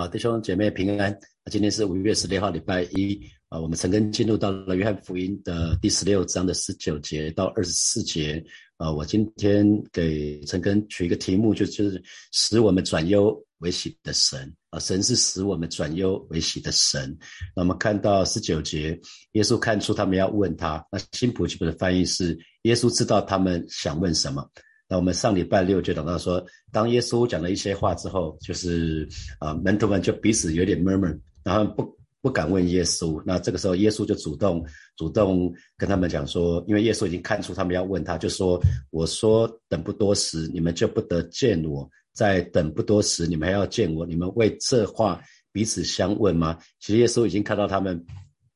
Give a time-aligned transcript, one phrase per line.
[0.00, 1.14] 好，弟兄姐妹平安。
[1.50, 3.60] 今天是五月十六号，礼拜一啊。
[3.60, 8.42] 我们陈根进入到了约翰福音的第十六章的十九节到二十四节
[8.78, 8.90] 啊。
[8.90, 12.02] 我今天给陈根取一个题目，就就是
[12.32, 14.78] 使我们转忧为喜的神啊。
[14.78, 17.14] 神是使我们转忧为喜的神。
[17.54, 18.98] 那我们看到十九节，
[19.32, 20.82] 耶稣看出他们要问他。
[20.90, 24.50] 那新普基本的翻译是：耶稣知道他们想问什么。
[24.90, 29.08] 那我们上礼拜六就讲到说，当耶稣讲了一些话之后，就是
[29.38, 33.22] 啊门徒们就彼此有点 murmur，然后不不敢问耶稣。
[33.24, 44.04] 那这个时候耶稣就主动主动跟他们讲说，因为耶稣已经看出他们要问他，就说我说等不多时，你们就不得见我；在等不多时，你们还要见我。
[44.04, 45.22] 你们为这话
[45.52, 46.58] 彼此相问吗？
[46.80, 48.04] 其实耶稣已经看到他们。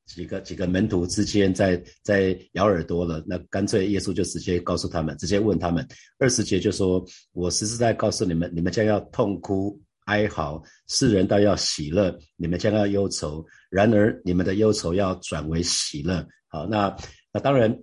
[0.07, 5.87] 几个几个门徒之间在在咬耳朵了，那干脆耶稣就直接告诉他们，直接问他们。
[6.19, 16.95] 二十节就说：“我实实在告诉你们，你们将要痛哭哀嚎，世人倒要喜乐；你们将要忧愁，然而你们的忧愁要转为喜乐。”好，那
[17.33, 17.75] 那当然，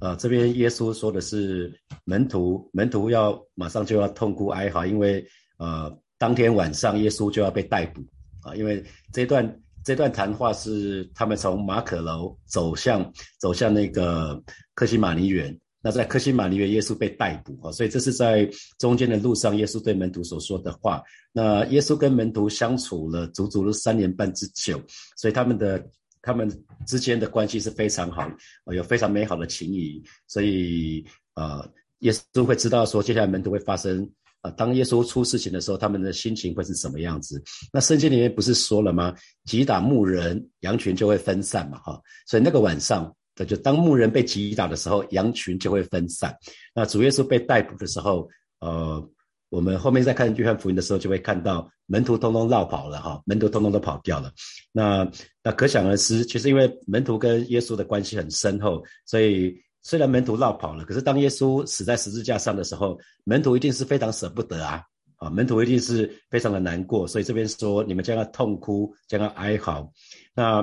[0.00, 1.72] 呃，这边耶稣说的是
[2.04, 5.24] 门徒，门徒要马上就要痛哭哀嚎，因为
[5.58, 8.02] 呃，当天晚上耶稣就要被逮捕
[8.42, 9.48] 啊，因为这段。
[9.88, 14.38] 这段谈话是他们从马可楼走向走向那个
[14.74, 15.58] 克西马尼园。
[15.80, 18.46] 那在克西马尼园，耶稣被逮捕啊，所以这是在
[18.78, 21.02] 中间的路上，耶稣对门徒所说的话。
[21.32, 24.78] 那耶稣跟门徒相处了足足三年半之久，
[25.16, 25.82] 所以他们的
[26.20, 26.46] 他们
[26.86, 28.30] 之间的关系是非常好，
[28.66, 30.04] 有非常美好的情谊。
[30.26, 31.02] 所以
[31.32, 31.66] 呃，
[32.00, 34.06] 耶稣会知道说，接下来门徒会发生。
[34.40, 37.42] 啊，当耶稣出事情的时候，他们的心情会是什么样子？
[37.72, 39.12] 那圣经里面不是说了吗？
[39.44, 42.00] 击打牧人，羊群就会分散嘛，哈。
[42.24, 43.12] 所以那个晚上，
[43.48, 46.32] 就当牧人被击打的时候，羊群就会分散。
[46.72, 48.28] 那主耶稣被逮捕的时候，
[48.60, 49.04] 呃，
[49.48, 54.32] 我们后面再看约翰福音的时候，就会看到门徒通通绕跑了，哈，门徒通通都跑掉了。
[54.70, 55.10] 那
[55.42, 59.60] 那可想而知，其实因为门徒跟耶稣的关系很深厚，所以。
[59.88, 64.82] 虽然门徒绕跑了，可是当耶稣死在十字架上的时候，门徒一定是非常舍不得啊！
[65.16, 67.08] 啊，门徒一定是非常的难过。
[67.08, 69.90] 所以这边说，你们将要痛哭，将要哀嚎。
[70.34, 70.62] 那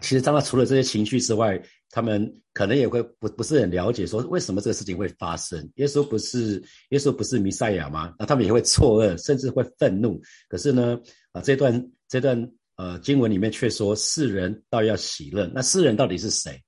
[0.00, 5.70] 其实当他除了这些情绪之外，他们可能也会不不是很了解，说为什么这个事情会发生？
[5.74, 8.14] 耶稣不是耶稣不是弥赛亚吗？
[8.18, 10.18] 那他们也会错愕，甚至会愤怒。
[10.48, 10.98] 可是呢，
[11.32, 15.50] 啊，这段这段呃经文里面却说世人倒要喜乐。
[15.54, 16.58] 那世人到底是谁？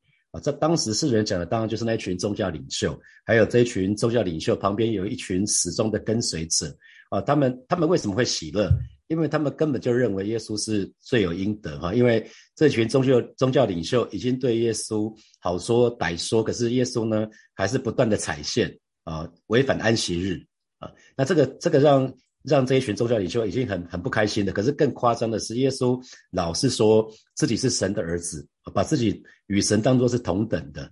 [0.41, 6.67] 在当时世人讲的，当然就是那群宗教领袖，还有这一群宗教领袖旁边有一群始终的跟随者
[7.11, 7.21] 啊。
[7.21, 8.71] 他们他们为什么会喜乐？
[9.09, 11.95] 因为他们根本就认为耶稣是罪有应得哈。
[11.95, 20.45] 因为这群宗教宗教领袖已经对耶稣好说歹说，可是耶稣呢，还是不断的踩线啊，违反安息日
[20.79, 20.91] 啊。
[21.17, 24.53] 那这个这个让让这一群宗教领袖已经很很不开心的。
[24.53, 26.01] 可是更夸张的是，耶稣
[26.33, 28.45] 老是说自己是神的儿子。
[28.73, 30.91] 把自己与神当作是同等的。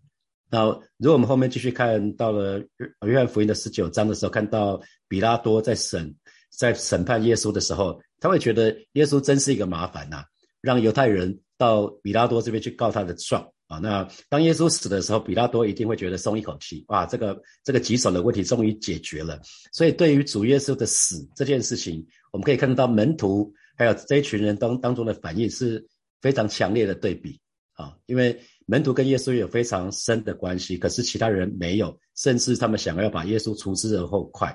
[0.50, 0.66] 那
[0.98, 2.62] 如果我们后面继续看到了
[3.06, 6.14] 约翰福音的十九章的时候，看到比拉多在审
[6.56, 10.24] 在审判耶稣的时候，他会觉得耶稣真是一个麻烦呐，
[10.60, 13.78] 让犹太人到比拉多这边去告他的状啊。
[13.78, 19.40] 那当耶稣死的时候，比拉多一定会觉得松一口气，哇，这个这个棘手的问题终于解决了。
[19.72, 25.84] 所以对于主耶稣的死这件事情，我们可以看到门徒还有这一群人当当中的反应是
[26.22, 27.40] 非常强烈的对比。
[27.74, 34.48] 啊，因为门徒跟耶稣有非常深的关系，可是其他人没有，甚至他们想要把耶稣除之而后快。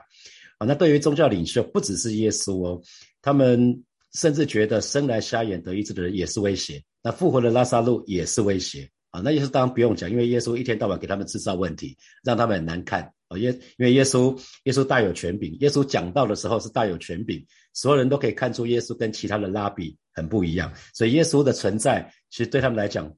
[0.58, 2.82] 啊，那对于宗教领袖，不只是耶稣哦，
[3.22, 8.90] 他们甚至觉得生来瞎眼得医治的人也是威胁，那复活的拉萨路也是威胁。
[9.12, 13.12] 啊，那耶稣当然不用讲，因为耶稣一天到晚给他们制造问题，让他们很难看。
[13.28, 17.44] 啊，耶，因为耶稣耶稣大有权柄，耶稣讲道的时候是大有权柄，
[17.74, 23.12] 所有人都可以看出耶稣跟其他的拉比很不一样，所以耶稣的存在其实对他们来讲，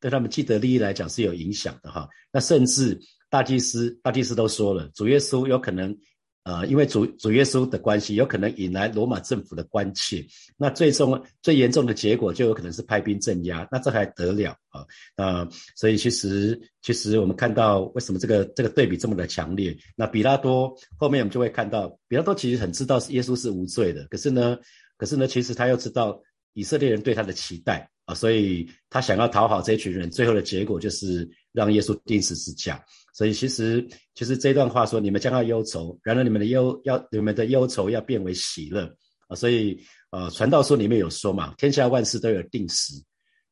[0.00, 2.08] 对他们既得利益来讲是有影响的哈。
[2.32, 2.98] 那甚至
[3.28, 5.96] 大祭司大祭司都说了，主耶稣有可能。
[6.44, 10.26] 呃，因为主主耶稣的关系，有可能引来罗马政府的关切，
[10.56, 14.84] 那最终最严重的结果就有可能是派兵镇压，那这还得了啊？
[15.14, 19.72] 啊，所以其实其实我们看到为什么这个这个对比这么的强烈？
[19.94, 24.58] 那比拉多后面我们就会看到，比拉多其实很知道耶稣是无罪的，可是呢，
[24.96, 26.20] 可是呢，其实他又知道
[26.54, 32.82] 以色列人对他的期待所以他想要讨好这群人，最后的结果就是让耶稣钉十字架。
[33.14, 38.90] 所以其实，其实这段话说，你们将要忧愁，然而你们的忧要你们的忧愁要变为喜乐
[39.28, 39.36] 啊！
[39.36, 39.78] 所以，
[40.10, 42.94] 呃，传道书里面有说嘛，天下万事都有定时，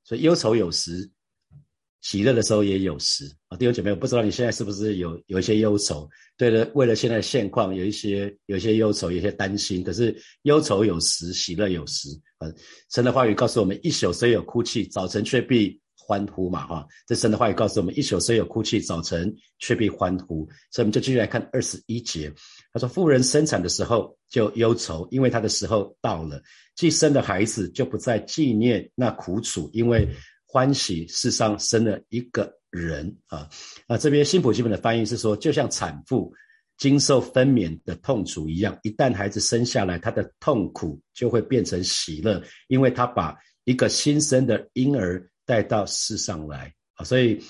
[0.03, 1.11] 所以忧愁有时，
[2.03, 6.09] 喜乐的时候也有时啊，弟兄姐妹，我不知道你现在是不是有有一些忧愁，
[6.39, 9.85] 对了，为了现在的现况有一些有一些忧愁，有些担心。
[9.85, 12.09] 可是忧愁有时，喜乐有时
[12.39, 12.49] 啊。
[12.91, 16.67] 神的话语告诉我们：一宿虽有哭泣，早晨却必欢呼嘛！
[16.67, 20.49] 哈，这神的话语告诉我们：一宿虽有哭泣，早晨却必欢呼。
[20.71, 22.33] 所以我们就继续来看二十一节，
[22.73, 26.39] 他说：妇人生产的时候就忧愁，因为她的时候到了；
[26.77, 30.09] 既生的孩子就不再纪念那苦楚，因为。
[30.53, 33.49] 欢喜世上生了一个人啊
[33.87, 33.97] 那！
[33.97, 36.33] 这边新普基本的翻译是说，就像产妇
[36.77, 47.05] 经受分娩的痛楚一样，一旦孩子生下来，他的痛苦就会变成喜乐，因为他把一个新生的婴儿带到世上来啊！
[47.05, 47.41] 所以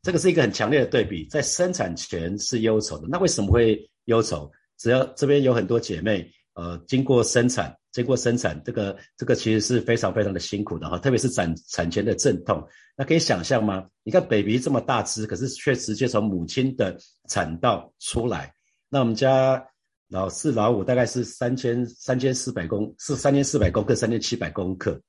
[0.00, 4.50] 这个是一个很强烈的对比，在生产前是忧愁的，那为什么会忧愁？
[4.78, 7.78] 只要这边有很多姐妹，呃，经过生产。
[7.92, 12.62] 经过生产，这个这个其实是非常非常的辛苦的哈，特别是产产前的阵痛，
[12.94, 13.88] 那可以想象吗？
[14.02, 16.94] 你看 baby 这么大只，可是却直接从母亲的
[17.26, 18.52] 产道出来。
[18.90, 19.66] 那我们家
[20.08, 25.00] 老四老五大概是三千三千四百公是三千四百公克，三千七百公克。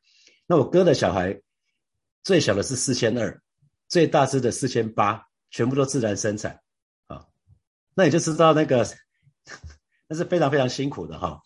[0.48, 1.38] 那我哥的小孩
[2.24, 3.42] 最小的是四千二，
[3.90, 5.22] 最大只的四千八，
[5.52, 6.58] 全部都自然生产
[7.08, 7.26] 啊。
[7.96, 8.88] 那你就知道那个
[10.08, 11.40] 那是非常非常辛苦的哈。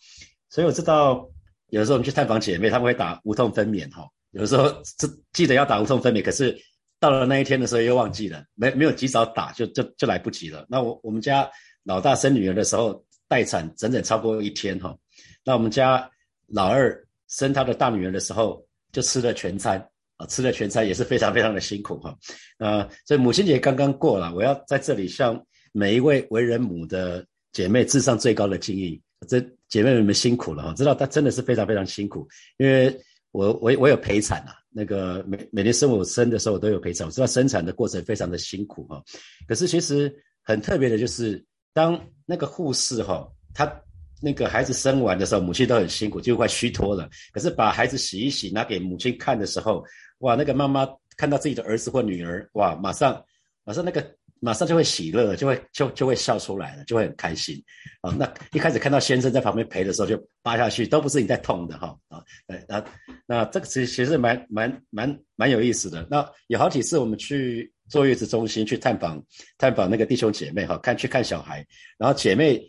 [0.48, 1.28] 所以我知道，
[1.68, 4.06] 有的时候我们去探访姐妹，他们会打无痛分娩哈。
[4.32, 6.56] 有的时候记记得要打无痛分娩，可是
[7.00, 10.66] 到了那一天的时候又忘记了，没没有及早打，就就就来不及了。
[10.68, 11.48] 那我我们家
[11.82, 14.96] 老大生女儿的时候待产整整超过一天哈。
[15.44, 16.08] 那我们家
[16.46, 16.96] 老二
[17.28, 19.78] 生他的大女儿的时候就吃了全餐
[20.18, 22.16] 啊，吃了全餐也是非常非常的辛苦哈。
[22.58, 25.42] 呃，所以母亲节刚刚过了，我要在这里向
[25.72, 29.00] 每一位为人母的姐妹致上最高的敬意。
[29.28, 32.26] 这姐妹们辛苦了哈，知道她真的是非常非常辛苦，
[32.58, 32.92] 因为
[33.30, 39.00] 我我我有陪产啊，那个每每年生我生的时候我都有陪产，我知道生产的过程非常的辛苦哈。
[39.46, 40.12] 可是其实
[40.42, 41.40] 很特别的就是，
[41.72, 43.72] 当那个护士哈，她
[44.20, 47.08] 那个孩子生完的时候，母亲都很辛苦，就快虚脱了。
[47.32, 49.84] 可是把孩子洗一洗，拿给母亲看的时候，
[50.18, 50.84] 哇，那个妈妈
[51.16, 53.24] 看到自己的儿子或女儿，哇，马上
[53.62, 54.04] 马上那个。
[54.44, 57.62] 马上就会喜乐，就会就就会笑出来了，就会很开心
[58.00, 58.10] 啊。
[58.18, 62.20] 那一开始看到先生在旁边陪的时候，就扒下去，都不是你在痛的哈啊。
[62.48, 62.84] 对，那
[63.24, 66.04] 那这个其实其实蛮蛮蛮蛮有意思的。
[66.10, 69.24] 那有好几次我们去坐月子中心去探访
[69.58, 71.64] 探访那个弟兄姐妹哈，看去看小孩，
[71.96, 72.60] 然后姐妹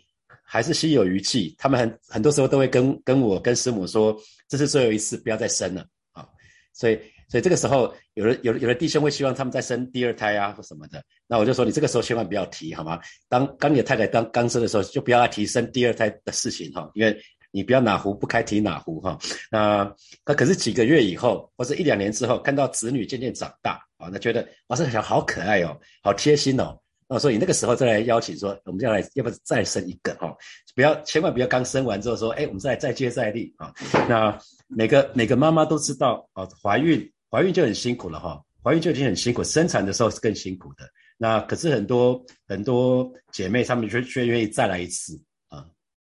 [0.44, 4.16] 还是心有余悸，他们很很多时候都会跟跟我跟师母说，
[4.48, 6.24] 这是最后一次，不要再生了啊。
[6.72, 6.96] 所以。
[7.34, 11.02] 所以这个时候，有的有的有的弟兄会希望他们再生第二胎啊，或什么的。
[11.26, 13.00] 那我就说，你这个时候千万不要提，好吗？
[13.28, 17.20] 当当你的太太刚刚生的时候，就不要来提生第二胎的事情哈，因为
[17.50, 19.18] 你不要哪壶不开提哪壶哈。
[19.50, 19.92] 那
[20.24, 26.78] 那可是几个月以后，或者一两年之后，看到子女渐渐长大啊，那觉得哇，这小孩好可爱哦，好贴心哦。
[27.08, 30.32] 那所以那个时候再来邀请说，我们要来要不再生一个哈？
[30.76, 33.74] 不要千万不要刚生完之后说，哎，我们再再接再厉啊。
[34.08, 34.38] 那
[34.68, 37.10] 每个每个妈妈都知道啊，怀孕。
[37.34, 40.88] 怀孕就很辛苦了哈，怀孕就已经很辛苦，生产的时候是更辛苦的。
[41.18, 45.66] 那可是很多很多姐妹她们却却愿意再来一次啊，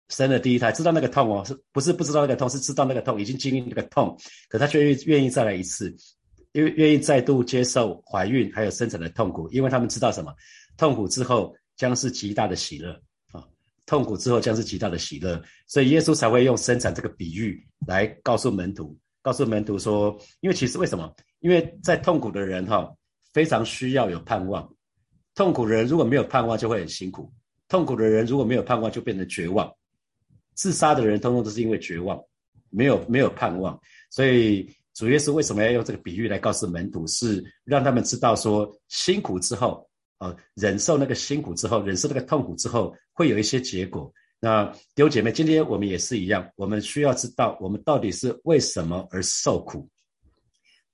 [0.09, 4.17] 生了第一胎知道那个痛哦，是不是不知道那个痛，是知道那个痛，已经经历那个痛，
[4.49, 5.93] 可她却愿愿意再来一次，
[6.53, 10.33] 因为愿意再度接受怀孕还有生产的痛苦，因为他们知道什么，
[10.77, 12.93] 痛苦之后将是极大的喜乐
[13.33, 13.43] 啊，
[13.85, 18.97] 痛苦之后将是极大的喜乐，所以耶稣才会用生产这个比喻来告诉门徒。
[19.27, 21.13] 告诉门徒说，因为其实为什么？
[21.41, 22.89] 因为在痛苦的人哈，
[23.33, 24.73] 非常需要有盼望。
[25.35, 27.29] 痛苦的人如果没有盼望，就会很辛苦。
[27.67, 29.69] 痛苦的人如果没有盼望，就变成绝望。
[30.55, 32.17] 自杀的人通通都是因为绝望，
[32.71, 33.77] 没有没有盼望。
[34.11, 44.09] 所以主耶稣为什么要用这个比喻来告诉门徒，是让他们知道说，辛苦之后，呃，忍受那个辛苦之后，忍受那个痛苦之后，会有一些结果。
[44.39, 44.65] 那
[44.95, 49.89] 弟兄姐妹，今天我们也是一样，我们需要知道我们到底是为什么而受苦。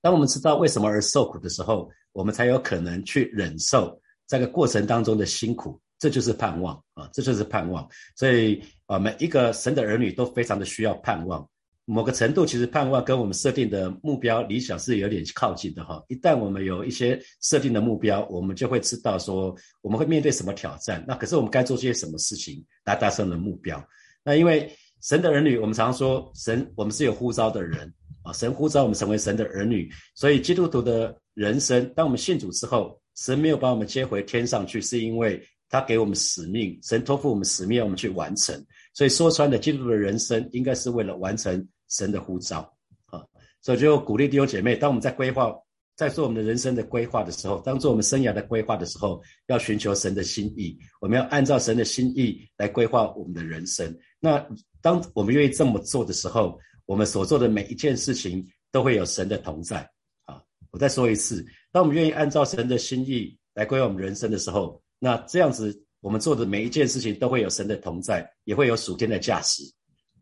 [0.01, 5.79] 当我们知道为什么而受苦的时候，我们才有可能去忍受这个过程当中的辛苦。
[5.99, 7.87] 这就是盼望啊，这就是盼望。
[8.17, 11.47] 所以啊，每一个神的儿女都非常的需要盼望。
[11.85, 16.01] 某个程度，其实盼望跟我们设定的目标理想是有点靠近的哈。
[16.07, 21.03] 一旦我们有一些设定的目标，我们就会知道说我们会面对什么挑战。
[21.05, 23.85] 那可是我们该做些什么事情来达成的目标？
[24.23, 24.71] 那因为
[25.01, 28.31] 神的儿女，我们常说神，我们是有呼召的人啊。
[28.31, 38.55] 神呼召我们成为神的儿女，所以基督徒的人生，当我们信主之后，神没有把我们接回天上去，是因为他给我们使命，神托付我们使命，我们去完成。
[38.93, 41.67] 所以说穿的，基督徒的人生应该是为了完成。
[41.93, 42.59] 神的呼召
[43.05, 43.23] 啊，
[43.61, 45.55] 所以就鼓励弟兄姐妹，当我们在规划
[45.95, 53.95] 在做我们的人生的规划的时候，当做我们生涯的规划的时候，要寻求神的心意，我们要按照神的心意来规划我们的人生。
[54.19, 54.43] 那
[54.81, 59.87] 当我们愿意这么做的时候，我们所做的每一件事情都会有神的同在。
[60.25, 69.63] 啊，我再说一次，当我们愿意按照神的心意来规划我们人生的时候，那这样子我们做的每一件事情都会有神的同在，也会有属天的价值。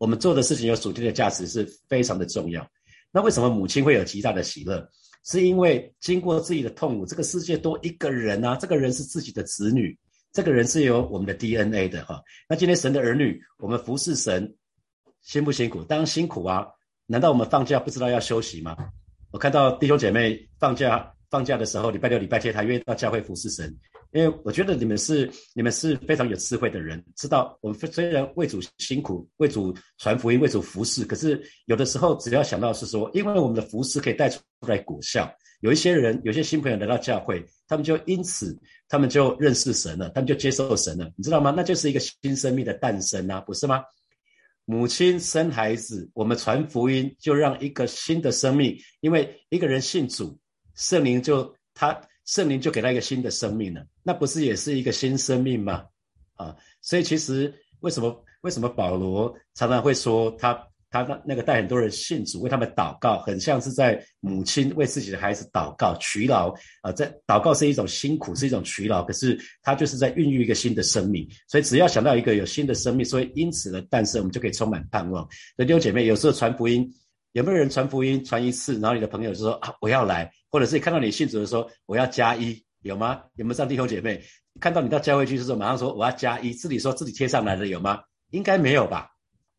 [0.02, 2.68] 我们做的事情有属天的价值是非常的重要。
[3.12, 4.84] 那为什么母亲会有极大的喜乐？
[5.24, 9.96] 是因为经过自己的痛苦，这个世界多一个人啊，这个人是自己的子女，
[10.32, 12.20] 这个人是有我们的 DNA 的哈。
[12.48, 14.52] 那今天神的儿女，我们服侍神，
[15.20, 15.84] 辛不辛苦？
[15.84, 16.66] 当然辛苦啊！
[17.06, 18.76] 难道我们放假不知道要休息吗？
[19.30, 23.72] 我看到弟兄姐妹放假放假的时候，礼拜六、礼拜天他愿意到教会服侍神。
[24.12, 38.54] 因为我觉得你们是你们是非常有智慧的人，知道我们虽然为主辛苦，为主传福音，为主服侍，可是有的时候只要想到是说，因为我们的服侍可以带出来果效，有一些人，有些新朋友来到教会，他们就因此
[38.86, 41.50] 他们就认识神了，他们就接受神了，你知道吗？
[41.56, 43.82] 那就是一个新生命的诞生啊，不是吗？
[44.66, 50.38] 母亲生孩子，我们传福音就让一个新的生命，因为一个人信主，
[50.74, 51.98] 圣灵就他。
[52.32, 55.84] 圣灵就给他一个新的生命了，那不是也是一个新生命吗？
[56.36, 60.58] 啊，所以其实为什么为什么保罗常常会说他
[60.88, 71.28] 他那那个带很多人信主，为他们祷告，很像是在母亲为自己的孩子祷告取劳啊，在祷告是一种辛苦，是一种取劳，可是他就是在孕育一个新的生命。
[71.48, 75.28] 所以只要想到一个有新的生命，所以因此的诞生，我们就可以充满盼望。
[75.58, 76.90] 弟兄姐妹，有时候传福音，
[77.32, 80.30] 有没有人传福音传一次，然后你的朋友就说啊，我要来。
[80.50, 83.22] 或者是看到你信主的时候，我要加一，有吗？
[83.36, 84.22] 有没有这样弟兄姐妹？
[84.60, 88.02] 看到你到教会去的时候，马上说我要加一，自己说自己贴上来的有吗？
[88.32, 89.10] 应该没有吧？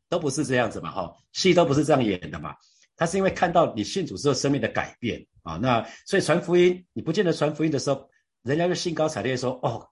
[0.07, 2.53] 都不是这样子嘛，哈，戏都不是这样演的嘛。
[2.95, 8.07] 他是因为看到你信主之后生命的改变啊，那所以传福音，你不见得传福音的时候，
[8.43, 9.83] 人家就兴高采烈说，哦，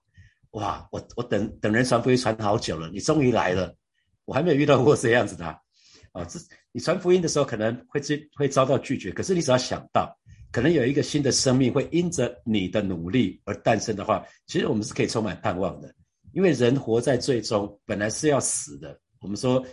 [0.51, 3.75] 哇，我我等等人传福音传好久了，你终于来了，
[4.25, 5.60] 我还没有遇到过这样子的。
[6.11, 6.39] 啊这
[6.71, 10.17] 你传福音的时候可能会会会遭到拒绝，可是你只要想到。
[10.53, 15.95] 可能有一个新的生命会因着你的努力而诞生的话，其实我们是可以充满盼望的。
[16.33, 18.99] 因为人活在最终本来是要死的。
[19.21, 19.65] 我们说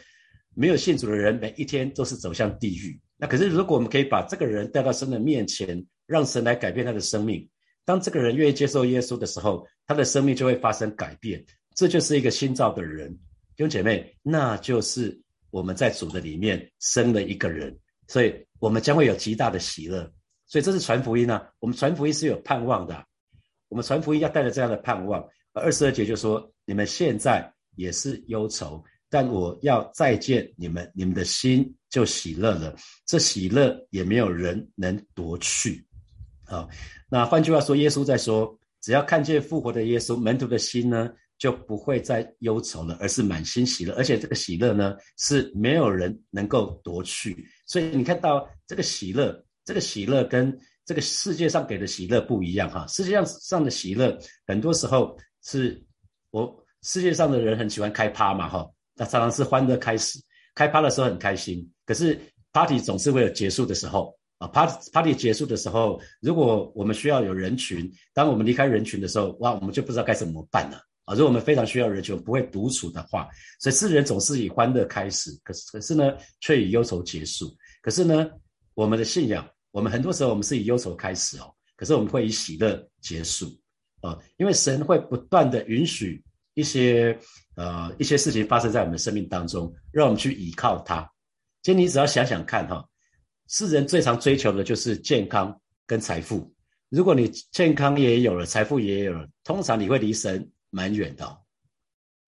[0.54, 2.96] 没有信主的人，每一天都是走向地狱。
[3.16, 7.48] 那可是如果我们可以把这个人带到神的面前，让神来改变他的生命，
[7.84, 11.44] 当这个人愿意接受耶稣的时候，他的生命就会发生改变。
[11.74, 13.12] 这就是一个新造的人，
[13.56, 17.76] 弟兄姐妹，那就是我们在主的里面生了一个人，
[18.06, 20.10] 所以我们将会有极大的喜乐。
[20.46, 23.04] 所以这是传福音啊，我们传福音是有盼望的，
[23.68, 25.22] 我们传福音要带着这样的盼望。
[25.52, 32.74] 二十二节就说：你们现在也是忧愁，但我要再见你们，你们的心就喜乐了。
[33.04, 35.84] 这喜乐也没有人能夺去。
[36.46, 36.68] 好，
[37.10, 43.94] 那换句话说，耶稣在说：只要看见复活的耶稣，门徒的心呢就不会再忧愁了，而是满心喜乐。
[43.94, 47.46] 而且这个喜乐呢是没有人能够夺去。
[47.66, 49.42] 所以你看到这个喜乐。
[49.64, 55.14] 这个喜乐跟这个世界上给的喜乐不一样哈，世界上上的喜乐很多时候
[55.44, 55.84] 是
[56.30, 60.18] 我世界上的人很喜欢开趴嘛哈，那常常是欢乐开始，
[60.54, 62.18] 开趴的时候很开心，可是
[62.50, 73.26] party 总是会有结束的时候啊，party party 结束的时候，如果我们需要有人群，当我们离开人群的时候，哇，我们就不知道该怎么办了啊，如果我们非常需要人群，不会独处的话，
[73.58, 78.30] 所以世人总是以欢乐开始，可是可是呢，却以忧愁结束，可是呢，
[78.74, 79.48] 我们的信仰。
[79.70, 83.46] 我们很多时候，我们是以忧愁开始哦，可是我们会以喜乐结束，
[84.00, 86.22] 啊，因为神会不断的允许
[86.54, 87.16] 一些
[87.54, 91.08] 呃一些事情发生在我们的生命当中，让我们去依靠他。
[91.62, 92.84] 其实你只要想想看哈，
[93.46, 96.52] 世人最常追求的就是健康跟财富。
[96.88, 101.26] 如果你健康也有了，财富也有了，通常你会离神蛮远的，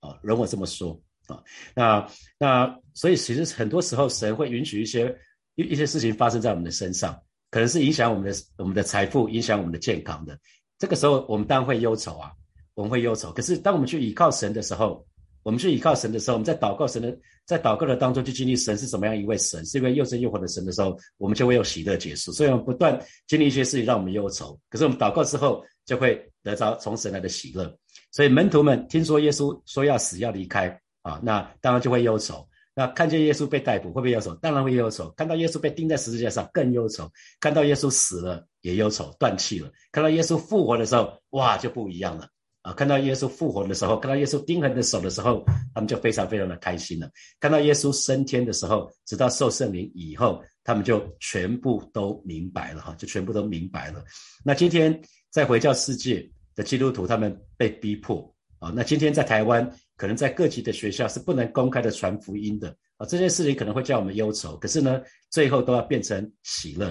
[0.00, 1.42] 啊，容我这么说啊。
[1.74, 5.16] 那那所以其实很多时候，神会允许一些
[5.54, 7.20] 一一些事情发生在我们的身上。
[7.52, 10.38] 可能是影响我们的我们的财富，影响我们的健康的。
[10.78, 12.30] 这个时候，我们当然会忧愁啊，
[12.74, 13.32] 我们会忧愁。
[13.32, 15.04] 可是，当我们去依靠神的时候，
[15.42, 22.30] 我们去依靠神的时候，我们在祷告神的，在祷告的当中去经历神是怎么样一位神，是一位又真又活的神的时候，我们就会有喜乐结束。
[22.30, 24.56] 所以，我们不断经历一些事情，让我们忧愁。
[24.68, 27.76] 可是，我们祷告之后，就会得着从神来的喜乐。
[28.10, 30.68] 所以，门徒们听说耶稣说要死要离开
[31.02, 32.46] 啊，那当然就会忧愁。
[32.74, 34.34] 那看见耶稣被逮捕会不会忧愁？
[34.36, 35.10] 当然会忧愁。
[35.16, 37.10] 看到耶稣被钉在十字架上更忧愁。
[37.38, 39.70] 看到耶稣死了也忧愁，断气了。
[39.92, 42.28] 看到耶稣复活的时候，哇，就不一样了
[42.62, 42.72] 啊！
[42.72, 47.10] 看到耶稣复活的时候，看到耶稣钉痕的手的时候，他们就非常非常的开心了。
[47.38, 50.74] 看到耶稣升天的时候，直到受圣灵以后，他。
[50.74, 54.04] 们就全部都明白了哈，就全部都明白了。
[54.44, 54.96] 那今天
[55.28, 58.72] 在回教世界的基督徒，他们被逼迫啊。
[58.74, 63.06] 那今天在台湾，可能在各级的学校是不能公开的传福音的啊。
[63.06, 66.88] 这件事情可能会叫我们忧愁，可是呢，最后都要变成喜乐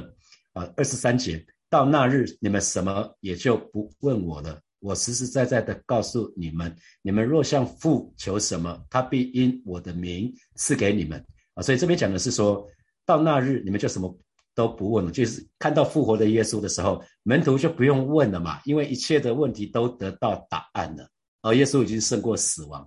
[0.53, 0.71] 啊。
[0.77, 4.59] 二十三节，到那日，你们什么也就不问我了。
[4.81, 11.21] 我实实在在的告诉你们：你们若向父求什么，他必因我的名赐给你们
[11.53, 11.61] 啊！
[11.61, 12.65] 所以这边讲的是说，
[13.05, 14.17] 到那日你们就什么
[14.59, 21.09] 都不问了，就是看到复活的耶稣的时候，门徒就不用问了嘛，因为一切的问题都得到答案了。
[21.41, 22.81] 而耶稣已经胜过死亡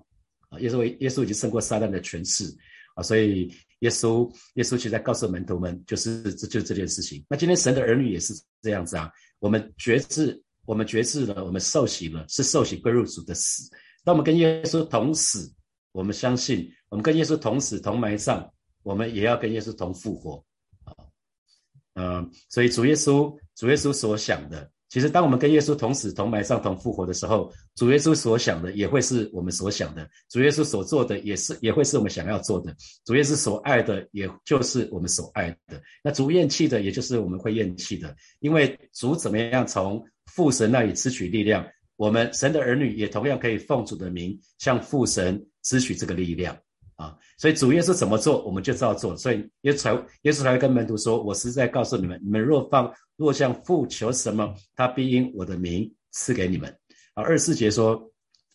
[0.51, 0.61] 啊！
[0.61, 2.45] 耶稣耶稣已经胜过撒旦的权势
[2.95, 3.03] 啊！
[3.03, 7.25] 所以耶稣耶稣其实在告诉门徒们，就是这就这件事情。
[7.31, 10.39] 那今天神的儿女也是这样子啊，我们觉知。
[10.65, 13.69] 我们觉知了，我们受洗了，是受洗归入主的死。
[14.05, 15.53] 当我们跟耶稣同死，
[15.91, 18.49] 我们相信，我们跟耶稣同死同埋葬，
[18.85, 20.45] 我们也要跟耶稣同复活。
[21.95, 24.71] 啊，嗯，所以主耶稣，主耶稣所想的。
[24.89, 32.71] 其实，当我们跟耶稣同死、同埋葬、同复活的时候，主耶稣所想的也会是我们所想的；主耶稣所做的也是，也会是我们想要做的；
[33.07, 35.81] 主耶稣所爱的，也就是我们所爱的。
[36.05, 38.15] 那主厌弃的，也就是我们会厌弃的。
[38.41, 46.55] 因为主怎么样从父神那里支取力量，我们神的儿女也同样可以奉主的名向父神支取这个力量。
[47.03, 49.17] 啊，所以主耶稣怎么做，我们就照做。
[49.17, 49.93] 所以耶稣才
[50.23, 56.71] 耶稣才会跟门徒说：“我实在告诉你们，你们若放若向父求什么，他必因我的名赐给你们。”
[57.15, 58.09] 啊，二四节说：“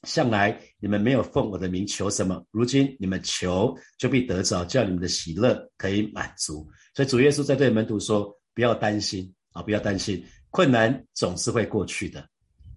[0.07, 12.21] 向来你们没有奉我的名求什么，如今你们求就必得着，叫你们的喜乐可以满足。”所以主耶稣在对门徒说：“不要担心啊，不要担心，困难总是会过去的。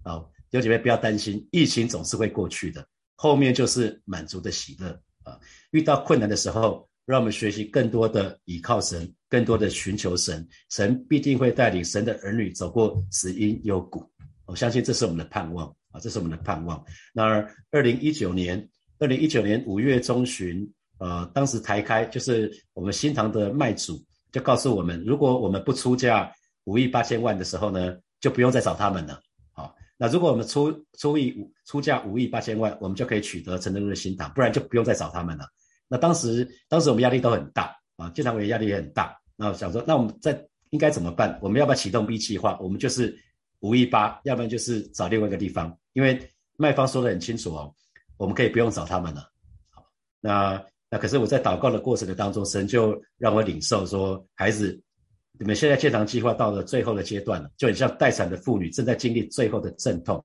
[0.03, 2.85] 啊，弟兄姐妹不要担心，疫情总是会过去的，
[3.15, 5.37] 后面就是满足的喜乐。”啊，
[5.71, 14.09] 遇到困难的时候，让我们学习更多的倚靠神，更多的寻求神，神必定会带领神的儿女走过死荫幽谷。
[14.45, 16.83] 我相信这是我们的盼望啊，这是我们的盼望。
[17.13, 17.23] 那
[17.71, 26.31] 二零一九年，二零一九年五月中旬，呃，当时台开就是我们新堂的卖主就告诉我们，如果我们不出价
[26.65, 29.21] 五亿八千万的时候呢，就不用再找他们了。
[29.53, 31.33] 好那如果我们出出亿
[31.65, 35.45] 出价五亿八千万，我们就可以取得陈德禄的新堂，不然就不用再找他们了。
[35.91, 39.13] 那当时当时我们压力都很大啊，建堂委员压力也很大。
[39.35, 41.37] 那我想说，那我们在应该怎么办？
[41.41, 42.57] 我们要不要启动 B 计划？
[42.61, 43.13] 我们就是
[43.59, 45.77] 五一八，要不然就是找另外一个地方。
[45.91, 46.17] 因为
[46.55, 47.75] 卖方说的很清楚哦，
[48.15, 49.29] 我们可以不用找他们了。
[49.69, 49.83] 好，
[50.21, 54.81] 那那可是我在祷告的过程的当中，神就让我领受说，孩子。
[55.39, 60.23] 你们现在建堂计划到了最后的阶段了，就很像待产的妇女正在经历最后的阵痛，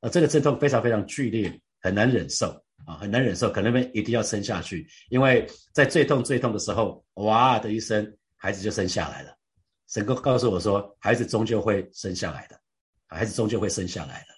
[0.00, 8.04] 啊，这个阵痛非常非常剧烈，很难忍受啊，很难忍受，可能们一定要生下去，因为在最痛最痛的时候，哇的一声，
[8.36, 9.36] 孩子就生下来了。
[9.86, 12.58] 神哥告诉我说，孩子终究会生下来的，
[13.06, 14.34] 孩子终究会生下来的，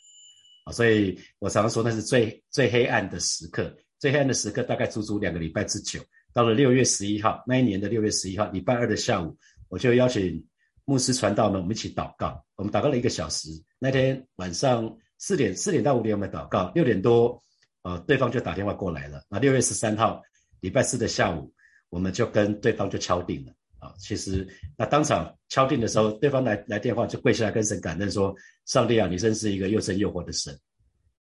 [0.65, 5.99] 啊，所以我常常说那是最最黑暗的时刻，最黑暗的时刻大概足足两个礼拜之久，
[6.35, 9.35] 到了六月十一号那一年的六月十一号，礼拜二的下午。
[9.69, 10.47] 我就邀请
[10.85, 12.45] 牧师传道们，我们一起祷告。
[12.57, 13.49] 我们祷告了一个小时。
[13.79, 17.43] 那天晚上四点四点到五点我们祷告，六点多，
[17.83, 19.23] 呃，对方就打电话过来了。
[19.29, 20.23] 那六月十三号
[20.61, 21.53] 礼拜四的下午，
[21.89, 23.53] 我们就跟对方就敲定了。
[23.79, 28.35] 啊，其实那当场敲定的时候，对方来来电话就跪下来跟神感恩说
[28.67, 30.57] ：“上帝啊，你真是一个又生又活的神。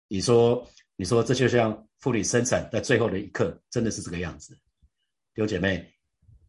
[0.08, 4.54] 你说，你说这就像妇女生产在最后的一刻，真的是这个样子。”
[5.34, 5.90] 弟兄姐妹。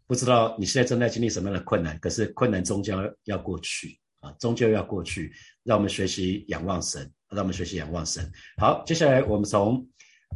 [0.08, 5.32] 不知道你现在正在经历什么样的困难，可是困难终将要过去啊，终究要过去。
[5.64, 8.30] 让我们学习仰望神，让我们学习仰望神。
[8.58, 9.88] 好，接下来我们从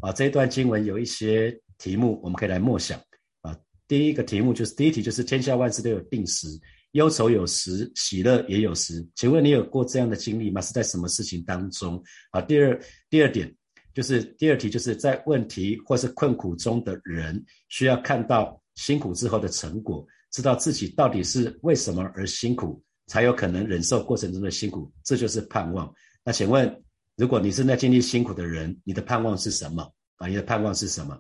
[0.01, 2.99] 啊这一段经文有一些题目，我们可以来默想
[3.41, 3.57] 啊。
[3.87, 6.47] 第一个题目就是第一题就是天下万事都有定时，
[6.91, 9.05] 忧愁有时，喜乐也有时。
[9.15, 10.61] 请问你有过这样的经历吗？
[10.61, 12.01] 是在什么事情当中？
[12.31, 12.79] 啊，第二
[13.09, 13.53] 第二点
[13.93, 18.61] 就是第二题就是在问题或是困苦中的人需要看到。
[18.75, 25.89] 辛苦之后的成果，知道自己到底是为什么而辛苦，才有可能忍受过程中的辛苦，这就是盼望。
[26.25, 26.83] 那请问，
[27.15, 29.89] 如果你正在经历辛苦的人，你的盼望是什么？
[30.17, 31.19] 啊，你的盼望是什么？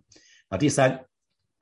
[0.49, 0.99] 啊，第三，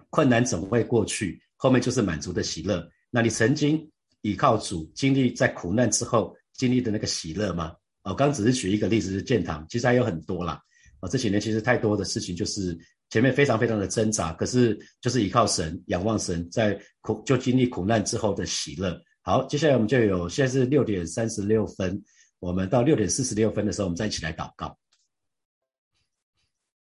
[0.10, 2.88] 困难总会过去，后面就是满足的喜乐。
[3.10, 3.90] 那你曾经
[4.22, 7.74] 倚靠主，经历在苦难之后经历的那个喜乐吗？
[8.04, 10.62] 我刚只是举一个例子是建堂，其实还有很多啦。
[11.00, 12.78] 啊，这几年其实太多的事情就是。
[13.10, 19.00] 前面非常非常的挣扎，可是就是依靠神，仰望神，在苦就经历苦难之后的喜乐。
[19.22, 22.02] 好，接下来我们就有，现在是六点三十六分，
[22.44, 24.78] 我们到六点四十六分的时候，我们再一起来祷告。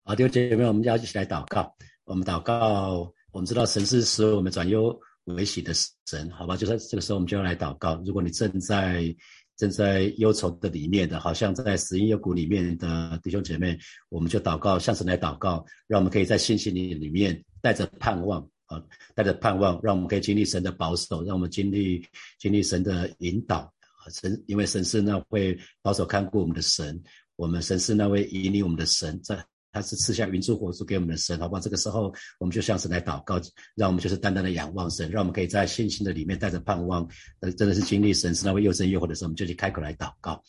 [0.05, 1.71] 好，弟兄姐妹，我们要一起来祷告。
[2.05, 5.75] 我们祷告，我们知道神是使我们转忧为喜的
[6.07, 6.57] 神，好吧？
[6.57, 8.03] 就在这个时候，我们就要来祷告。
[8.07, 9.15] 如果你正在
[9.55, 18.83] 正在忧愁的里面的，好像在死因幽谷里面的弟兄姐妹，我们就祷告，向神来祷告，让我们可以在信心里里面带着盼望啊，
[19.15, 22.03] 带着盼望，让我们可以经历神的保守，让我们经历
[22.39, 23.71] 经历神的引导。
[24.09, 27.03] 神，因为神是那会保守看顾我们的神，
[27.37, 29.45] 我们神是那位引领我们的神，在。
[29.73, 31.61] 他是赐下云柱火柱给我们的神，好不好？
[31.61, 33.41] 这个时候，我们就像是来祷告，
[33.77, 37.09] 让我们就是单单的仰望神，让我们可以在信心的里面带着盼望，
[37.39, 40.43] 呃，真的是经历神是那位又真又活的时候，我们就去开口来祷告。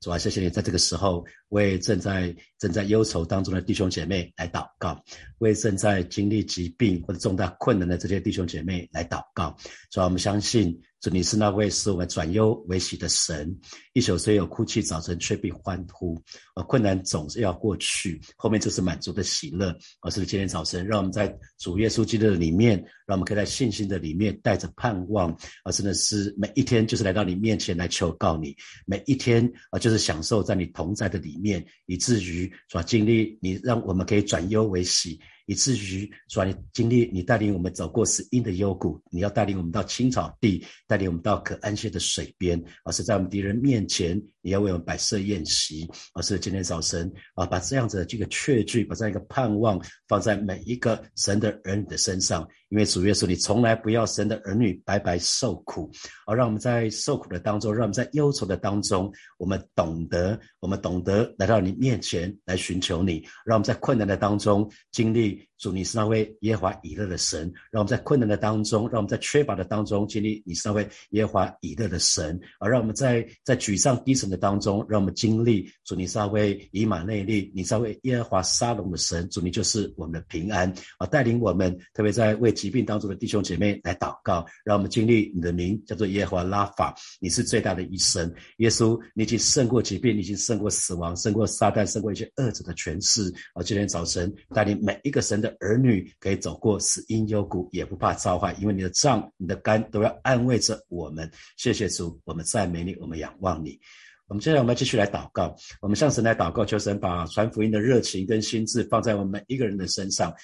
[0.00, 5.00] 主啊，谢谢你在这个时候为正在正在忧愁当中的弟兄姐妹来祷告，
[5.38, 9.56] 为正在经历疾病或者重大困难的这些弟兄姐妹来祷告。
[9.92, 10.76] 主啊，我们相信。
[11.04, 13.54] 主，你是那位使我们转忧为喜的神。
[13.92, 16.18] 一宿虽有哭泣，早晨却必欢呼。
[16.54, 19.76] 啊，困难总是要过去，后面就是满足的喜乐。
[20.00, 25.30] 而是今天早晨，让我们在主耶稣基督的里面，让我们可以在信心的里面带着盼望。
[25.62, 35.20] 啊，真的是每一天就是来到你面前来求告你，每一天啊就是享受在你同在的里面，以至于主经历你让我们可以转忧为喜。
[35.46, 45.88] 以至于说，你经历你带领我们走过死荫的幽谷，你要带领我们到青草地，带领我们到可安歇的水边，而是在我们敌人面前，你要为我们摆设宴席。
[46.14, 52.48] 而是今天早晨啊，把这样子的这个确据，把这样一个盼望放在每一个神的儿女的身上。
[52.74, 55.88] 因为主耶稣，你从来不要神的儿女白白受苦，
[56.26, 65.48] 而让我们在受苦的当中，让我们在忧愁的当中，我们懂得，我们懂得来到你面前来寻求你，让我们在困难的当中经历。
[65.64, 81.06] 主，你是那位耶和华以勒的神，让我们在困难的当中，让我们在缺乏的当中经历你是那位耶和华以勒的神，而让我们在在沮丧低沉的当中，让我们经历主，你是那位以马内利，你是那位耶和华沙龙的神，主，你就是我们的平安啊！
[81.06, 93.62] 带领我们，特别在为疾病当中的弟兄姐妹来祷告，让我们经历你的名叫做耶和华拉法，你是最大的医生，耶稣，你已经胜过疾病，你已经胜过死亡，胜过撒旦，胜过一些恶者的权势啊！
[93.62, 95.53] 今天早晨带领每一个神的。
[95.60, 101.30] 儿女可以走过死荫幽谷，也不怕遭害，因为你的杖、你的肝都要安慰着我们。
[101.56, 103.78] 谢谢主，我们赞美你，我们仰望你。
[104.26, 110.34] 我们接下来我们继续来祷告，我们向神来祷告，求神把传福音的热情跟心智放在我们每一个人的身上。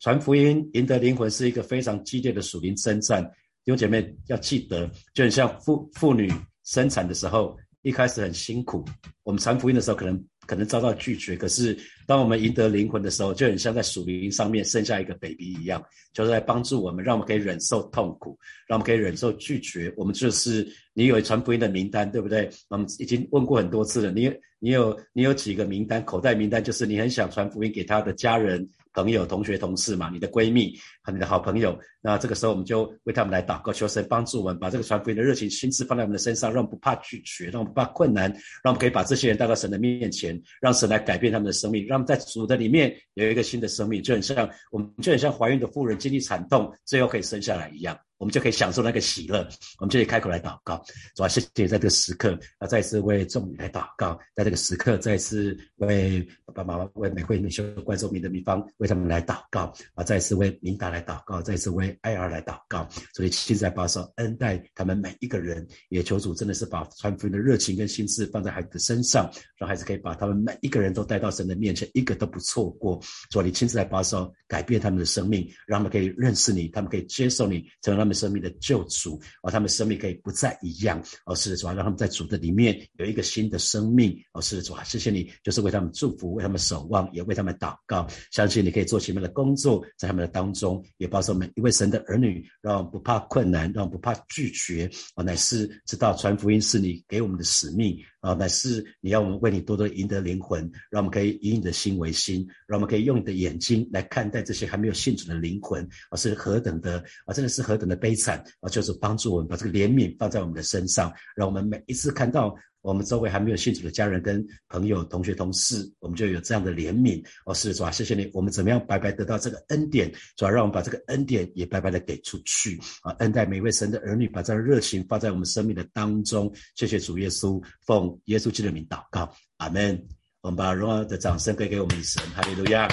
[0.00, 3.22] 传福音、赢得灵魂是一个非常激烈的属灵征战。
[3.64, 6.32] 弟兄姐妹要记得，就很像妇妇女
[6.64, 8.84] 生产的时候，一开始很辛苦。
[9.22, 11.78] 我们传福音的时候，可能可能遭到拒绝，可是。
[12.04, 19.92] 当我们赢得灵魂的时候，就很像在属灵上面生下一个 baby 一样，就是在帮助我们，让我们可以忍受痛苦，让我们可以忍受拒绝。
[19.96, 22.48] 我们就是你有传福音的名单，对不对？
[22.68, 24.12] 我们已经问过很多次了。
[24.12, 26.04] 你你有你有几个名单？
[26.04, 30.72] 口袋名单就是你很想传福音给他的家人、朋友、同学、同事嘛，你的闺蜜
[31.02, 31.76] 和你的好朋友。
[32.06, 38.30] 那这个时候我们就为他们来祷告，求神帮助我们，把这个传福音的热情、心思放在我们的身上，让我们不怕拒绝，让我们不怕困难，
[38.62, 41.96] 让我们可以把这些人带到神的面前，让神来改变他们的生命，让。
[41.96, 47.98] 他们在主的里面有一个新的生命，就很像我们，就很像怀孕的妇人经历惨痛，最后可以生下来一样。
[48.18, 49.46] 我们就可以享受那个喜乐，
[49.78, 50.82] 我们就可以开口来祷告，
[51.14, 73.00] 主啊，谢谢在这个时刻，啊，再次为众女来祷告，在这个时刻，再次为爸爸妈妈、为美惠、美秀、观众民的地方，为他们来祷告，啊，再次为明达来祷告，再次为爱尔来祷告，所以现在保守恩待他们每一个人，也求主真的是把传福音的热情跟心思放在孩子的身上，让孩子可以把他们每一个人都带到神的面前，一个都不错过。
[73.30, 97.96] 主啊，你亲自来保守改变他们的生命，让他们可以认识你，他们可以接受你，成为他们生命的救主，而他们生命可以不再一样，而是主要让他们在主的里面有一个新的生命，而是主啊，谢谢你，就是为他们祝福，为他们守望，也为他们祷告，相信你可以做前面的工作，在他们的当中，也保守每一位神的儿女，让不怕困难，让不怕拒绝，啊，乃是知道传福音是你给我们的使命。
[98.20, 108.68] 啊，乃是你要我们为你多多赢得灵魂，让我们可以以你的心为心，让我们可以用你的眼睛来看待这些还没有信主的灵魂，啊，是何等的啊，真的是何等的悲惨啊！
[108.68, 112.52] 就是帮助我们把这个怜悯放在我们的身上，让我们每一次看到。
[112.86, 117.20] 我们周围还没有信主的家人、跟朋友、同学、同事，我们就有这样的怜悯。
[117.44, 118.30] 哦，是主啊，谢谢你。
[118.32, 120.08] 我们怎么样白白得到这个恩典？
[120.36, 123.10] 主要让我们把这个恩典也白白的给出去啊！
[123.18, 126.48] 恩待每位神的儿女，把这样的热情放在我们生命的当中。
[126.76, 130.00] 谢谢主耶稣，奉耶稣基督的名祷告，阿门。
[130.42, 132.86] 我们把荣耀的掌声给给我们的神，哈利路亚。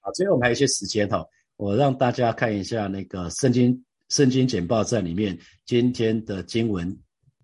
[0.00, 1.22] 好，最后我们还有一些时间哈，
[1.56, 6.98] 我让大家看一下那个圣经圣经简报在里面今天的经文。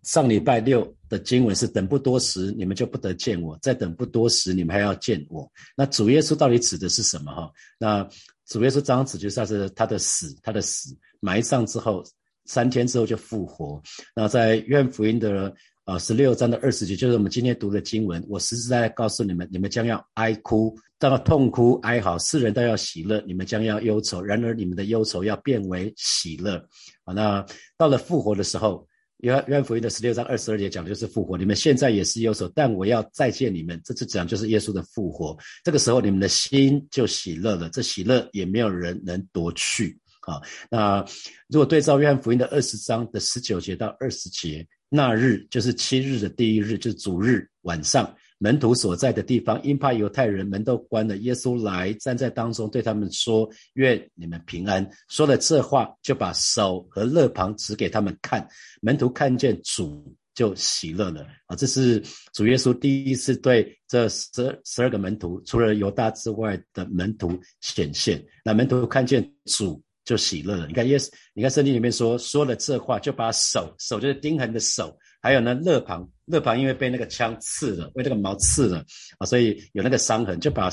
[0.05, 5.51] 上礼拜六的经文是等不多时，你们就不得见我；再等不多时，你们还要见我。
[5.75, 7.33] 那主耶稣到底指的是什么？
[7.33, 8.07] 哈，那
[8.47, 10.95] 主耶稣这样指就是他的死，他的死。
[11.21, 12.05] 埋葬之后，
[12.45, 13.83] 三天之后就复活。
[14.15, 15.51] 那在愿福音的
[15.87, 18.23] 呃十六章的二十节，就是我们今天读的经文。
[18.29, 24.21] 我实实在在告诉你们，你们将要哀哭，到痛哭哀嚎，世人都要喜乐，你们将要忧愁。
[24.21, 26.57] 然而你们的忧愁要变为喜乐。
[27.05, 27.47] 啊，那
[27.79, 28.87] 到了复活的时候。
[29.19, 33.81] 约约翰福音的十六章二十二节讲的就是复活，你们现在也是有手，但我要再见你们。
[33.85, 40.41] 这次讲就是耶稣的复活，这个时候你们的心就喜乐了，这喜乐也没有人能夺去啊。
[40.71, 41.05] 那
[41.49, 48.15] 如果对照约翰福音的二十章的十九节到二十节，那日就是七日的第一日，就是主日晚上。
[48.45, 58.47] 门徒所在的地方，因怕犹太人门都关了，耶稣来站在当中，对他们说：“愿你们平安。”说了这话，就把手和肋旁指给他们看。
[58.83, 61.27] 门徒看见主，就喜乐了。
[61.47, 62.03] 啊，这是
[62.35, 68.23] 主耶稣第一次对这十十二个门徒，除了犹大之外的门徒显现。
[68.45, 70.67] 那门徒看见主，就喜乐了。
[70.67, 74.95] 你看耶稣，你看圣经里面说，说了这话，就把手，手就是钉痕的手。
[75.23, 78.85] 还有呢，肋旁，勒旁因为被那个枪刺了，被那个矛刺了
[79.19, 80.71] 啊，所以有那个伤痕，就把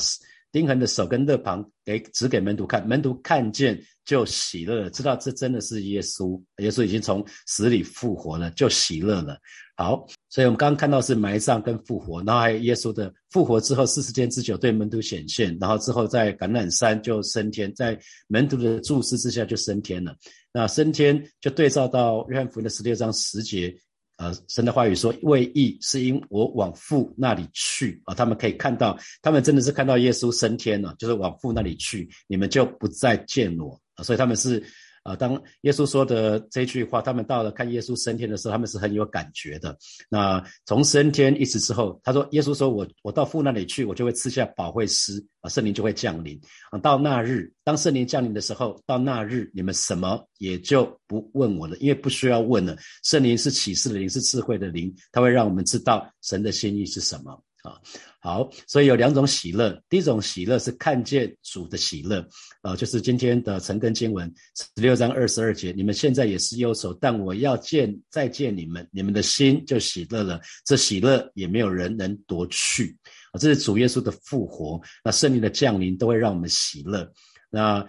[0.51, 9.37] 钉痕的手跟勒旁给指给门徒看，门徒看见就喜乐了，知道这真的是耶稣，耶稣已经从死里复活了，就喜乐了。
[9.77, 20.13] 好，所以我们刚刚看到是埋葬跟复活，然后还有耶稣的复活之后四十天之久对门徒显现，然后之后在橄榄山就升天，在门徒的注视之下就升天了。
[20.53, 23.73] 那升天就对照到约翰福音的十六章十节。
[24.21, 33.81] 呃，神的话语说：“为义是因我往父那里去啊。”他们可以看到，他们真的是看到耶稣升天了，就是往父那里去，你们就不再见我。
[34.03, 34.63] 所以他们是。
[35.03, 39.75] 啊，当耶稣说的这句话，他们到了看耶稣升天的时候，他们是很有感觉的。
[40.09, 46.77] 那从升天一直之后，他说：“耶稣说我我到父那里去，我就会赐下保惠师啊，圣灵就会降临啊。
[46.77, 52.77] 到那日，当圣灵降临的时候，到那日你们什么也就不问我了，因为不需要问了。
[53.03, 57.77] 圣灵是启示的灵，是智慧的灵，他会让我们知道神的心意是什么。”啊，
[58.19, 59.79] 好，所以有两种喜乐。
[59.87, 62.27] 第一种喜乐是看见主的喜乐，
[62.63, 65.71] 呃，就是今天的陈根经文十六章二十二节。
[65.75, 70.41] 你们现在也是忧愁，但我要见再见你们，你们的心就喜乐了。
[70.65, 72.97] 这喜乐也没有人能夺去
[73.31, 73.37] 啊！
[73.37, 77.11] 这是主耶稣的复活，那圣灵的降临都会让我们喜乐。
[77.49, 77.87] 那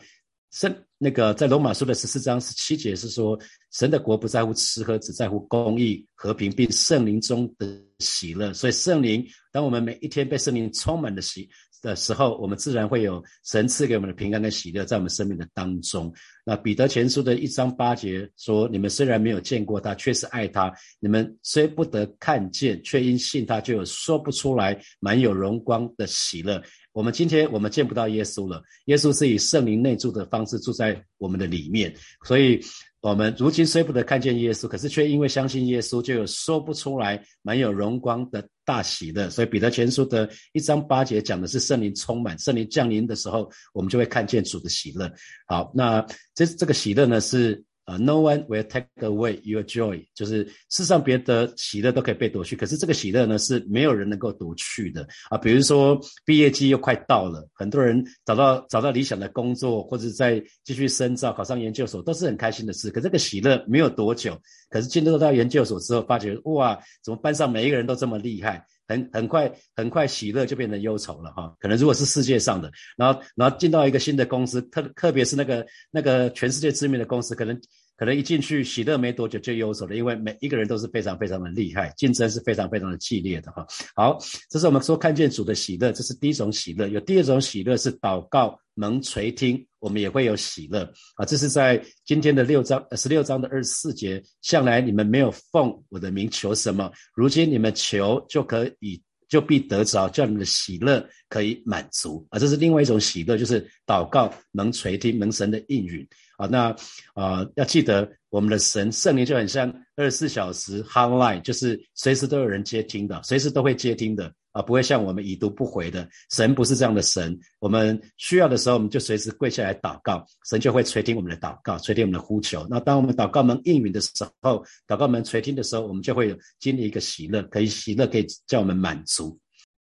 [0.52, 3.38] 圣那个在罗马书的十四章十七节是说，
[3.72, 7.66] 神的国不在乎吃喝，只在乎公义、和平，并圣灵中的
[7.98, 8.52] 喜乐。
[8.52, 11.48] 所以圣灵，当我们每一天被圣灵充满的喜
[11.80, 16.12] 的时候，我们自然会有神赐给我们的平安跟喜乐在我们生命的当中。
[16.44, 26.62] 那彼得前书的一章八节说：你们虽然没有见过他，却是爱他；你们虽不得看见，却因信他，就有说不出来满有荣光的喜乐。
[26.92, 32.60] 我们今天我们见不到耶稣了，耶稣是以圣灵内住的方式住在我们的里面，所以
[33.00, 39.30] 我们如今虽不得看见耶稣，可是却因为相信耶稣，就有说不出来满有荣光的大喜乐。
[39.30, 45.10] 所以彼得前书的一章八节讲的是圣灵充满，圣灵降临的时候，我们就会看见主的喜乐。
[45.46, 47.64] 好，那这这个喜乐呢是。
[47.84, 55.36] 啊，No one will take away your joy，就是世上别的喜乐都可以被夺去，可是这个喜乐呢是没有人能够夺去的啊。
[55.36, 62.88] 比如说毕业季又快到了，很多人找到找到理想的工作，或者在继续深造、考上研究所，都是很开心的事。
[62.90, 64.40] 可这个喜乐没有多久，
[64.70, 68.64] 可是进入到研究所之后，发觉哇，怎么班上每一个人都这么厉害？
[68.92, 71.52] 很很快很快喜乐就变成忧愁了哈。
[71.58, 77.60] 可能如果是世界上的，然后然后进到一个新的公司，特特别是那个那个全世界知名的公司，可能。
[78.02, 83.64] 可能一进去喜乐没多久就忧愁了，因为每一个人都是非常非常的厉害，竞争是非常非常的激烈的哈。
[83.94, 84.18] 好，
[84.50, 86.88] 这是我们说看见主的喜乐，这是第一种喜乐。
[86.88, 90.82] 有第二种喜乐是祷告能垂听，我们也会有喜乐
[91.14, 91.24] 啊。
[91.24, 99.00] 这是在今天的六章十六章的二十四节，向来你们没有奉我的名求什么，如今你们求就可以。
[99.32, 102.38] 就必得着，叫你们的喜乐可以满足啊！
[102.38, 106.46] 这是另外一种喜乐，就是祷告能垂听门神的应允啊。
[106.46, 106.76] 那
[107.14, 116.08] 啊，要记得我们的神圣灵就很像二十四小时 hotline，就是随时都有人接听的，随时都会接听的啊，不会像我们已读不回的。
[116.30, 122.66] 神不是这样的神，我们需要的时候，我们就随时跪下来祷告，神就会垂听我们的祷告，垂听我们的呼求。
[122.70, 124.10] 那当我们祷告门应允的时
[124.40, 129.38] 候，祷告门垂听的时候，我们就会有经历一个喜乐，可以喜乐可以叫我们满足。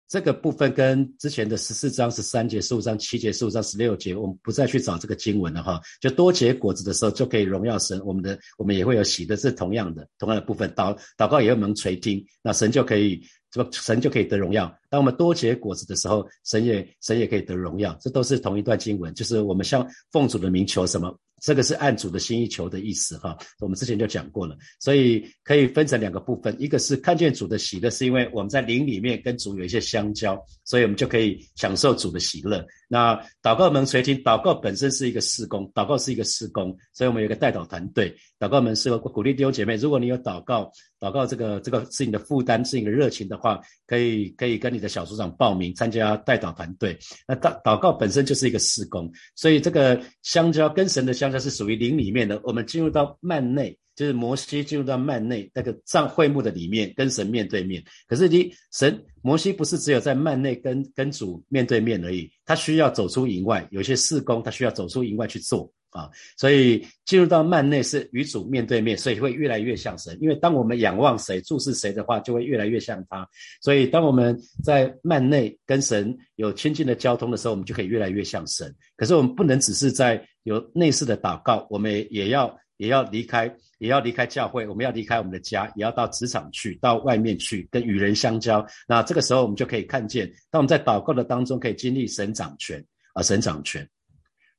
[0.07, 5.79] 这个部分跟之前的十四章十三节、十五章七节、十五章十六节，我们不再去找这个经文了哈。
[6.01, 8.01] 就多结果子的时候，就可以荣耀神。
[8.03, 10.67] 我们的我们也会有喜的，是同样的，同样的部分。
[10.71, 14.71] 祷祷告也会蒙垂听，那神就可以，这个神就可以得荣耀。
[14.89, 17.97] 当我们多结果子的时候，神也神也可以得荣耀。
[17.99, 32.65] 这都是同一段经文，就是我们向奉主的名求什么，这个是按主的心意求的意思哈，我们之前就讲过了，所以可以分成两个部分，一个是看见主的喜乐，是因为我们在灵里面跟主有一些相交，所以我们就可以享受主的喜乐。
[32.87, 46.97] 那祷告门垂听，祷告本身是一个施工，祷告是一个施工，所以我们有一个代祷团队，祷告门是鼓励弟兄姐妹，如果你有祷告，祷告这个这个是你的负担，是你的热情的话，可以可以跟你的小组长报名参加代祷团队。
[47.27, 52.39] 那祷祷告本身就是一个施工，所以这个相交跟神的相它是属于灵里面的。
[52.43, 53.77] 我们进入到幔内。
[53.95, 57.83] 就是摩西进入到幔内那个帐会幕的里面，跟神面对面。
[58.07, 66.09] 可是你神摩西不是只有在幔内跟跟主面对面而已，他需要走出营外，有些事工他需要走出营外去做啊。
[66.37, 70.17] 所以进入到幔内是与主面对面，所以会越来越像神。
[70.21, 73.27] 因为当我们仰望谁、注视谁的话，就会越来越像他。
[73.61, 78.73] 所以当我们在幔内跟神有亲近的交通的时候，我们就可以越来越像神。
[78.95, 82.55] 可是我们不能只是在有内似的祷告，我们也要。
[82.79, 88.65] 也要离开，也要离开教会，我们要离开我们的家，也要到职场去，到外面去跟与人相交。
[88.87, 92.81] 那这个时候，我们就可以看见，当我们在祷告的当中，可以经历神掌权
[93.13, 93.85] 啊，神掌权。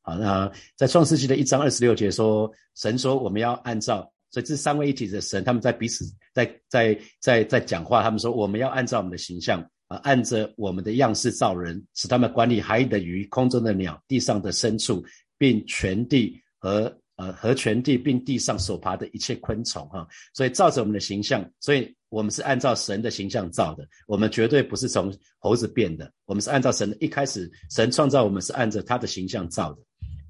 [0.02, 15.04] 好，那在创世纪的一章二十六节说，神说我们要按照，所以这三位一体的神，他们在彼此在在在在讲话，他们说我们要按照我们的形象啊，按着我们的样式造人，使他们管理海里的鱼、空中的鸟、地上的牲畜，
[15.38, 16.94] 并全地和。
[17.16, 29.82] 呃，和全地并地上所爬的一切昆虫，哈，所以照着我们的形象，所以我们是按照神的形象造的，我们绝对不是从猴子变的，我们是按照神的一开始神创造我们是按照他的形象造的，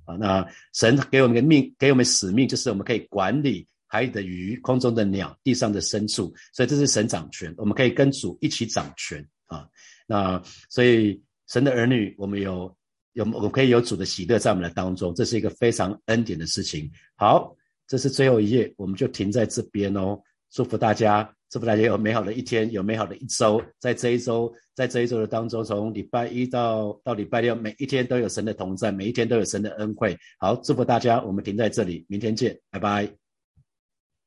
[0.05, 9.69] 啊，那神给我们个命，给我们使命，就是我们可以管理海里的鱼、空中的鸟、地上的牲畜，所以这是神掌权，我们可以跟主一起掌权啊，
[10.07, 12.75] 那所以神的儿女，我们有。
[13.15, 16.89] 有我们可以有主的喜乐在我们的当中，这是一个非常恩典的事情。
[17.17, 17.53] 好，
[17.89, 20.17] 这是最后一页，我们就停在这边哦。
[20.53, 23.61] 祝福大家，祝福大家有美好的一天，有美好的一周。
[23.81, 30.17] 在这一周，在这一周的当中，从礼拜一到到礼拜六，每一天都有神的同在，每一天都有神的恩惠。
[30.39, 33.30] 好，祝福大家，我们停在这里，明天见，拜拜。